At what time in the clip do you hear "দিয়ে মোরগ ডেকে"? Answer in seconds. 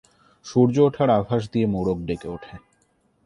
1.51-2.27